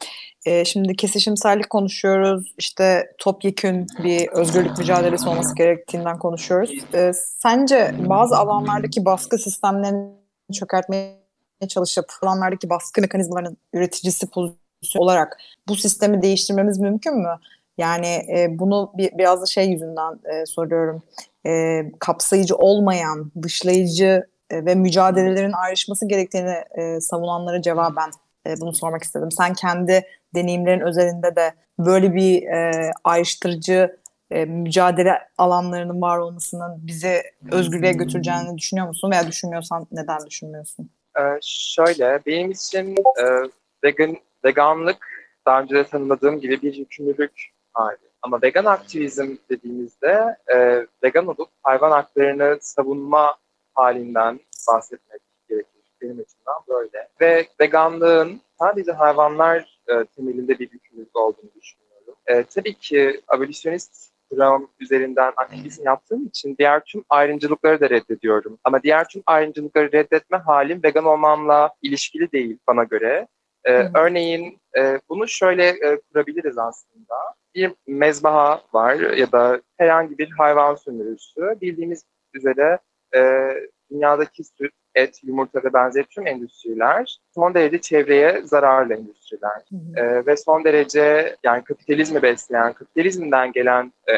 E, 0.46 0.64
şimdi 0.64 0.96
kesişimsellik 0.96 1.70
konuşuyoruz, 1.70 2.54
işte 2.58 3.12
topyekün 3.18 3.86
bir 4.04 4.28
özgürlük 4.28 4.78
mücadelesi 4.78 5.28
olması 5.28 5.54
gerektiğinden 5.54 6.18
konuşuyoruz. 6.18 6.70
E, 6.94 7.12
sence 7.12 7.94
bazı 7.98 8.36
alanlardaki 8.36 9.04
baskı 9.04 9.38
sistemlerini 9.38 10.12
çökertmeye 10.52 11.26
çalışıp 11.68 12.06
alanlardaki 12.22 12.70
baskı 12.70 13.00
mekanizmalarının 13.00 13.56
üreticisi 13.72 14.30
pozisyonu 14.30 14.65
olarak 14.96 15.38
bu 15.68 15.76
sistemi 15.76 16.22
değiştirmemiz 16.22 16.78
mümkün 16.78 17.18
mü? 17.18 17.38
Yani 17.78 18.06
e, 18.06 18.58
bunu 18.58 18.92
bir, 18.96 19.18
biraz 19.18 19.42
da 19.42 19.46
şey 19.46 19.70
yüzünden 19.70 20.20
e, 20.24 20.46
soruyorum. 20.46 21.02
E, 21.46 21.82
kapsayıcı 21.98 22.56
olmayan, 22.56 23.32
dışlayıcı 23.42 24.26
e, 24.50 24.64
ve 24.64 24.74
mücadelelerin 24.74 25.52
ayrışması 25.52 26.08
gerektiğini 26.08 26.64
e, 26.74 27.00
savunanlara 27.00 27.62
cevaben 27.62 28.10
e, 28.46 28.60
bunu 28.60 28.72
sormak 28.72 29.02
istedim. 29.02 29.30
Sen 29.30 29.54
kendi 29.54 30.06
deneyimlerin 30.34 30.80
özelinde 30.80 31.36
de 31.36 31.54
böyle 31.78 32.14
bir 32.14 32.42
e, 32.42 32.90
ayrıştırıcı 33.04 33.96
e, 34.30 34.44
mücadele 34.44 35.18
alanlarının 35.38 36.02
var 36.02 36.18
olmasının 36.18 36.86
bizi 36.86 37.22
özgürlüğe 37.50 37.92
götüreceğini 37.92 38.58
düşünüyor 38.58 38.88
musun? 38.88 39.10
Veya 39.10 39.26
düşünmüyorsan 39.26 39.86
neden 39.92 40.26
düşünmüyorsun? 40.26 40.90
Ee, 41.18 41.38
şöyle, 41.42 42.20
benim 42.26 42.50
için 42.50 42.96
e, 42.96 43.24
vegan, 43.84 44.16
veganlık 44.46 45.06
daha 45.46 45.60
önce 45.62 45.74
de 45.74 45.84
tanımladığım 45.84 46.40
gibi 46.40 46.62
bir 46.62 46.74
yükümlülük 46.74 47.50
hali. 47.72 48.06
Ama 48.22 48.42
vegan 48.42 48.64
aktivizm 48.64 49.36
dediğimizde 49.50 50.36
e, 50.54 50.86
vegan 51.02 51.26
olup 51.26 51.48
hayvan 51.62 51.90
haklarını 51.90 52.58
savunma 52.60 53.36
halinden 53.74 54.40
bahsetmek 54.68 55.20
gerekir. 55.48 55.70
Benim 56.02 56.12
açımdan 56.12 56.62
böyle. 56.68 57.08
Ve 57.20 57.46
veganlığın 57.60 58.40
sadece 58.58 58.92
hayvanlar 58.92 59.80
e, 59.88 60.04
temelinde 60.04 60.58
bir 60.58 60.72
yükümlülük 60.72 61.16
olduğunu 61.16 61.50
düşünüyorum. 61.60 62.14
E, 62.26 62.44
tabii 62.44 62.74
ki 62.74 63.20
abolisyonist 63.28 64.16
kuram 64.30 64.68
üzerinden 64.80 65.32
aktivizm 65.36 65.84
yaptığım 65.84 66.26
için 66.26 66.56
diğer 66.58 66.80
tüm 66.84 67.04
ayrımcılıkları 67.08 67.80
da 67.80 67.90
reddediyorum. 67.90 68.58
Ama 68.64 68.82
diğer 68.82 69.08
tüm 69.08 69.22
ayrımcılıkları 69.26 69.92
reddetme 69.92 70.38
halim 70.38 70.82
vegan 70.82 71.04
olmamla 71.04 71.70
ilişkili 71.82 72.32
değil 72.32 72.58
bana 72.68 72.84
göre. 72.84 73.26
Ee, 73.66 73.88
örneğin 73.94 74.58
e, 74.78 75.00
bunu 75.08 75.28
şöyle 75.28 75.68
e, 75.68 76.00
kurabiliriz 76.00 76.58
aslında. 76.58 77.14
Bir 77.54 77.72
mezbaha 77.86 78.62
var 78.72 78.94
ya 78.94 79.32
da 79.32 79.60
herhangi 79.76 80.18
bir 80.18 80.30
hayvan 80.30 80.74
sömürüsü. 80.74 81.56
Bildiğimiz 81.60 82.04
üzere 82.34 82.78
e, 83.16 83.50
dünyadaki 83.90 84.44
süt, 84.44 84.72
et, 84.94 85.20
yumurta 85.24 85.64
ve 85.64 85.72
benzeri 85.72 86.06
tüm 86.06 86.26
endüstriler 86.26 87.18
son 87.34 87.54
derece 87.54 87.80
çevreye 87.80 88.42
zararlı 88.44 88.94
endüstriler. 88.94 89.62
Hı 89.70 90.00
hı. 90.00 90.06
E, 90.06 90.26
ve 90.26 90.36
son 90.36 90.64
derece 90.64 91.36
yani 91.44 91.64
kapitalizmi 91.64 92.22
besleyen, 92.22 92.72
kapitalizmden 92.72 93.52
gelen 93.52 93.92
e, 94.06 94.12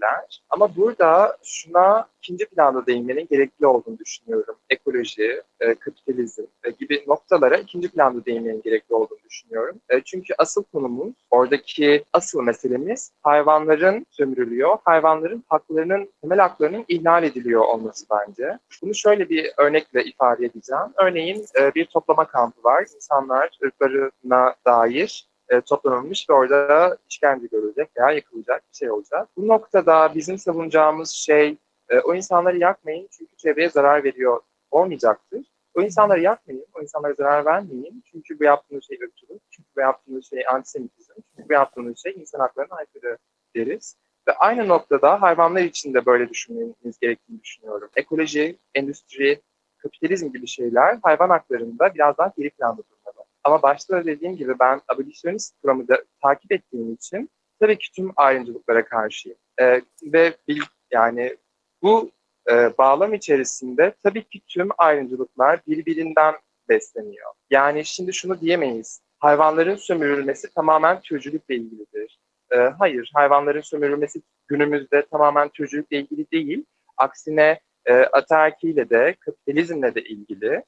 endüstriler. 0.00 0.42
Ama 0.50 0.76
burada 0.76 1.36
şuna 1.42 2.08
ikinci 2.22 2.46
planda 2.46 2.86
değinmenin 2.86 3.26
gerekli 3.30 3.66
olduğunu 3.66 3.98
düşünüyorum. 3.98 4.56
Ekoloji, 4.70 5.42
e, 5.60 5.74
kapitalizm 5.74 6.42
e, 6.64 6.70
gibi 6.70 7.04
noktalara 7.06 7.56
ikinci 7.56 7.88
planda 7.88 8.24
değinmenin 8.24 8.62
gerekli 8.62 8.94
olduğunu 8.94 9.18
düşünüyorum. 9.24 9.80
E, 9.88 10.00
çünkü 10.00 10.34
asıl 10.38 10.64
konumuz, 10.72 11.14
oradaki 11.30 12.04
asıl 12.12 12.42
meselemiz 12.42 13.12
hayvanların 13.22 14.06
sömürülüyor, 14.10 14.78
hayvanların 14.84 15.44
haklarının, 15.48 16.08
temel 16.20 16.38
haklarının 16.38 16.84
ihlal 16.88 17.24
ediliyor 17.24 17.60
olması 17.60 18.06
bence. 18.10 18.58
Bunu 18.82 18.94
şöyle 18.94 19.28
bir 19.28 19.52
örnekle 19.56 20.04
ifade 20.04 20.46
edeceğim. 20.46 20.86
Örneğin 21.02 21.44
e, 21.60 21.74
bir 21.74 21.84
toplama 21.84 22.24
kampı 22.24 22.64
var. 22.64 22.86
İnsanlar 22.94 23.58
ırklarına 23.64 24.54
dair 24.66 25.29
e, 25.50 25.60
toplanılmış 25.60 26.30
ve 26.30 26.34
orada 26.34 26.96
işkence 27.08 27.46
görülecek 27.46 27.90
veya 27.96 28.10
yakılacak 28.10 28.62
bir 28.72 28.76
şey 28.76 28.90
olacak. 28.90 29.28
Bu 29.36 29.48
noktada 29.48 30.14
bizim 30.14 30.38
savunacağımız 30.38 31.10
şey 31.10 31.56
e, 31.88 31.98
o 31.98 32.14
insanları 32.14 32.58
yakmayın 32.58 33.08
çünkü 33.10 33.36
çevreye 33.36 33.68
zarar 33.68 34.04
veriyor 34.04 34.40
olmayacaktır. 34.70 35.46
O 35.74 35.82
insanları 35.82 36.20
yakmayın, 36.20 36.66
o 36.74 36.82
insanlara 36.82 37.14
zarar 37.14 37.44
vermeyin 37.44 38.02
çünkü 38.10 38.40
bu 38.40 38.44
yaptığınız 38.44 38.84
şey 38.86 38.98
ırkçılık, 39.04 39.42
çünkü 39.50 39.68
bu 39.76 39.80
yaptığınız 39.80 40.30
şey 40.30 40.46
antisemitizm, 40.48 41.12
çünkü 41.36 41.48
bu 41.48 41.52
yaptığınız 41.52 42.02
şey 42.02 42.12
insan 42.12 42.38
haklarına 42.40 42.74
aykırı 42.74 43.18
deriz. 43.56 43.96
Ve 44.28 44.32
aynı 44.32 44.68
noktada 44.68 45.22
hayvanlar 45.22 45.60
için 45.60 45.94
de 45.94 46.06
böyle 46.06 46.28
düşünmeniz 46.28 46.98
gerektiğini 47.00 47.42
düşünüyorum. 47.42 47.90
Ekoloji, 47.96 48.58
endüstri, 48.74 49.40
kapitalizm 49.78 50.32
gibi 50.32 50.46
şeyler 50.46 50.98
hayvan 51.02 51.30
haklarında 51.30 51.94
biraz 51.94 52.18
daha 52.18 52.32
geri 52.38 52.50
planda 52.50 52.82
durmalı. 52.82 52.99
Ama 53.44 53.62
başta 53.62 53.96
da 53.96 54.04
dediğim 54.04 54.36
gibi 54.36 54.58
ben 54.58 54.80
abolisyonist 54.88 55.60
kuramı 55.62 55.88
da 55.88 56.04
takip 56.22 56.52
ettiğim 56.52 56.92
için 56.92 57.30
tabii 57.60 57.78
ki 57.78 57.92
tüm 57.92 58.12
ayrımcılıklara 58.16 58.84
karşıyım. 58.84 59.38
Ee, 59.60 59.82
ve 60.02 60.36
bil, 60.48 60.60
yani 60.90 61.36
bu 61.82 62.10
e, 62.50 62.78
bağlam 62.78 63.14
içerisinde 63.14 63.94
tabii 64.02 64.24
ki 64.24 64.40
tüm 64.48 64.68
ayrımcılıklar 64.78 65.60
birbirinden 65.66 66.34
besleniyor. 66.68 67.32
Yani 67.50 67.84
şimdi 67.84 68.12
şunu 68.12 68.40
diyemeyiz. 68.40 69.02
Hayvanların 69.18 69.76
sömürülmesi 69.76 70.54
tamamen 70.54 71.00
türcülükle 71.00 71.54
ilgilidir. 71.54 72.20
Ee, 72.52 72.56
hayır, 72.56 73.10
hayvanların 73.14 73.60
sömürülmesi 73.60 74.22
günümüzde 74.48 75.06
tamamen 75.06 75.48
türcülükle 75.48 75.96
ilgili 75.96 76.30
değil. 76.30 76.64
Aksine 76.96 77.60
e, 77.86 77.94
ataerkiyle 77.94 78.90
de, 78.90 79.16
kapitalizmle 79.20 79.94
de 79.94 80.02
ilgili 80.02 80.64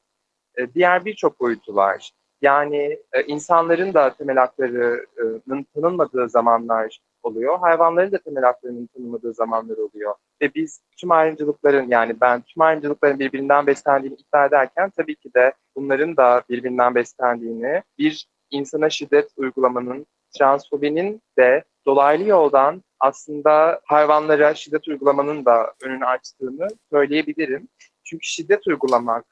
e, 0.59 0.75
diğer 0.75 1.05
birçok 1.05 1.41
boyutu 1.41 1.75
var. 1.75 2.13
Yani 2.43 2.99
e, 3.13 3.23
insanların 3.27 3.95
da 3.95 4.15
temel 4.15 4.37
haklarının 4.37 5.67
tanınmadığı 5.75 6.29
zamanlar 6.29 7.01
oluyor. 7.23 7.59
Hayvanların 7.59 8.13
da 8.13 8.19
temel 8.19 8.45
haklarının 8.45 8.87
tanınmadığı 8.87 9.35
zamanlar 9.35 9.77
oluyor. 9.77 10.15
Ve 10.43 10.55
biz 10.55 10.81
tüm 10.97 11.11
ayrımcılıkların 11.11 11.89
yani 11.89 12.21
ben 12.21 12.43
tüm 12.43 12.63
ayrımcılıkların 12.63 13.19
birbirinden 13.19 13.67
beslendiğini 13.67 14.17
iddia 14.17 14.47
ederken 14.47 14.91
tabii 14.91 15.17
ki 15.17 15.35
de 15.35 15.53
bunların 15.77 16.17
da 16.17 16.43
birbirinden 16.49 16.95
beslendiğini 16.95 17.83
bir 17.99 18.29
insana 18.51 18.91
şiddet 18.91 19.31
uygulamanın, 19.37 20.07
transfobinin 20.39 21.23
de 21.39 21.65
dolaylı 21.87 22.29
yoldan 22.29 22.83
aslında 23.01 23.81
hayvanlara 23.85 24.55
şiddet 24.55 24.89
uygulamanın 24.89 25.45
da 25.45 25.73
önünü 25.83 26.05
açtığını 26.05 26.69
söyleyebilirim. 26.93 27.69
Çünkü 28.05 28.27
şiddet 28.27 28.67
uygulamak 28.67 29.25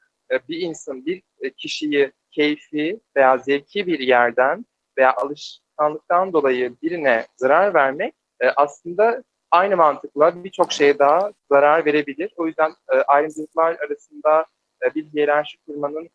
bir 0.49 0.59
insan, 0.59 1.05
bir 1.05 1.21
e, 1.41 1.49
kişiyi 1.49 2.11
keyfi 2.31 2.99
veya 3.15 3.37
zevki 3.37 3.87
bir 3.87 3.99
yerden 3.99 4.65
veya 4.97 5.13
alışkanlıktan 5.13 6.33
dolayı 6.33 6.75
birine 6.81 7.25
zarar 7.37 7.73
vermek 7.73 8.13
e, 8.39 8.49
aslında 8.49 9.23
aynı 9.51 9.77
mantıkla 9.77 10.43
birçok 10.43 10.71
şeye 10.71 10.99
daha 10.99 11.31
zarar 11.51 11.85
verebilir. 11.85 12.33
O 12.37 12.47
yüzden 12.47 12.73
ayrımcılıklar 13.07 13.77
arasında 13.85 14.45
bir 14.95 15.05
hiyerarşi 15.05 15.57
kurmanın 15.65 16.09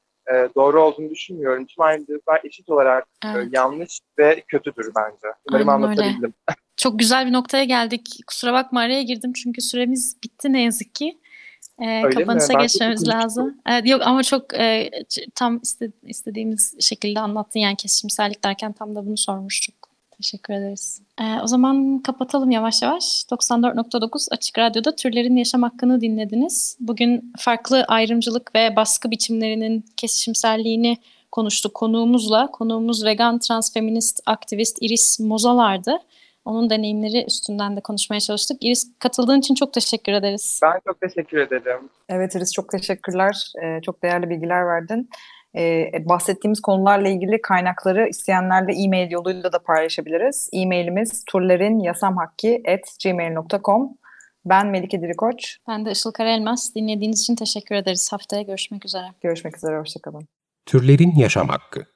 doğru 0.56 0.82
olduğunu 0.82 1.10
düşünmüyorum. 1.10 1.66
Tüm 1.66 1.84
ayrımcılıklar 1.84 2.40
eşit 2.44 2.68
olarak 2.68 3.06
evet. 3.24 3.48
yanlış 3.52 4.00
ve 4.18 4.42
kötüdür 4.48 4.92
bence. 4.96 5.36
Umarım 5.50 5.68
Aynen 5.68 5.82
anlatabildim. 5.82 6.34
Öyle. 6.48 6.56
Çok 6.76 6.98
güzel 6.98 7.26
bir 7.26 7.32
noktaya 7.32 7.64
geldik. 7.64 8.20
Kusura 8.26 8.52
bakma 8.52 8.80
araya 8.80 9.02
girdim 9.02 9.32
çünkü 9.32 9.60
süremiz 9.60 10.16
bitti 10.24 10.52
ne 10.52 10.62
yazık 10.62 10.94
ki. 10.94 11.18
E, 11.82 12.02
kapanışa 12.10 12.52
geçmemiz 12.52 13.08
lazım. 13.08 13.56
Evet, 13.66 13.86
yok 13.88 14.02
ama 14.04 14.22
çok 14.22 14.54
e, 14.54 14.90
tam 15.34 15.60
iste, 15.62 15.90
istediğimiz 16.02 16.74
şekilde 16.80 17.20
anlattın 17.20 17.60
yani 17.60 17.76
kesişimsellik 17.76 18.44
derken 18.44 18.72
tam 18.72 18.94
da 18.94 19.06
bunu 19.06 19.16
sormuştuk. 19.16 19.74
Teşekkür 20.16 20.54
ederiz. 20.54 21.02
E, 21.20 21.24
o 21.42 21.46
zaman 21.46 21.98
kapatalım 21.98 22.50
yavaş 22.50 22.82
yavaş. 22.82 23.24
94.9 23.30 24.28
Açık 24.30 24.58
Radyo'da 24.58 24.96
türlerin 24.96 25.36
yaşam 25.36 25.62
hakkını 25.62 26.00
dinlediniz. 26.00 26.76
Bugün 26.80 27.32
farklı 27.38 27.84
ayrımcılık 27.88 28.54
ve 28.54 28.76
baskı 28.76 29.10
biçimlerinin 29.10 29.84
kesişimselliğini 29.96 30.98
konuştuk 31.32 31.74
konuğumuzla. 31.74 32.50
Konuğumuz 32.50 33.04
vegan, 33.04 33.38
transfeminist, 33.38 34.20
aktivist 34.26 34.78
Iris 34.80 35.20
Mozalar'dı. 35.20 35.98
Onun 36.46 36.70
deneyimleri 36.70 37.24
üstünden 37.26 37.76
de 37.76 37.80
konuşmaya 37.80 38.20
çalıştık. 38.20 38.64
Iris 38.64 38.92
katıldığın 38.98 39.38
için 39.38 39.54
çok 39.54 39.72
teşekkür 39.72 40.12
ederiz. 40.12 40.60
Ben 40.62 40.80
çok 40.86 41.00
teşekkür 41.00 41.38
ederim. 41.38 41.88
Evet 42.08 42.34
Iris 42.34 42.52
çok 42.52 42.70
teşekkürler. 42.70 43.52
Ee, 43.62 43.80
çok 43.82 44.02
değerli 44.02 44.30
bilgiler 44.30 44.66
verdin. 44.66 45.10
Ee, 45.56 45.90
bahsettiğimiz 46.04 46.60
konularla 46.60 47.08
ilgili 47.08 47.42
kaynakları 47.42 48.08
isteyenlerle 48.08 48.72
e-mail 48.72 49.10
yoluyla 49.10 49.52
da 49.52 49.58
paylaşabiliriz. 49.58 50.48
E-mailimiz 50.52 51.24
turlerinyasamhakki.gmail.com 51.24 53.88
Ben 54.44 54.66
Melike 54.66 55.02
Dirikoç. 55.02 55.56
Ben 55.68 55.86
de 55.86 55.90
Işıl 55.90 56.12
Karaelmaz. 56.12 56.74
Dinlediğiniz 56.74 57.20
için 57.20 57.36
teşekkür 57.36 57.74
ederiz. 57.74 58.12
Haftaya 58.12 58.42
görüşmek 58.42 58.84
üzere. 58.84 59.06
Görüşmek 59.20 59.56
üzere, 59.56 59.78
hoşçakalın. 59.78 60.28
Türlerin 60.66 61.12
Yaşam 61.16 61.48
Hakkı 61.48 61.95